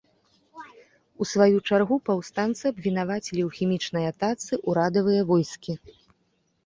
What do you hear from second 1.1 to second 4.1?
У сваю чаргу, паўстанцы абвінавацілі ў хімічнай